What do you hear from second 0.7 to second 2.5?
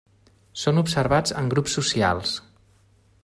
observats en grups socials.